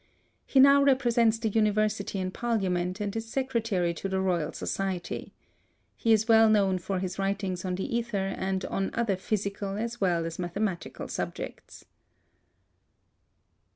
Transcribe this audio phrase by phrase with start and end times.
[0.47, 5.31] He now represents the University in parliament and is secretary to the Royal Society.
[5.95, 10.01] He is well known for his writings on the ether and on other physical as
[10.01, 11.85] well as mathematical subjects.